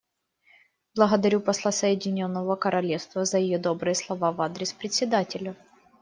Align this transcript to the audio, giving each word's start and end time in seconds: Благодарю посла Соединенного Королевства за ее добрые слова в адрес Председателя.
Благодарю 0.95 1.41
посла 1.41 1.69
Соединенного 1.71 2.55
Королевства 2.55 3.23
за 3.23 3.37
ее 3.37 3.59
добрые 3.59 3.93
слова 3.93 4.31
в 4.31 4.41
адрес 4.41 4.73
Председателя. 4.73 5.55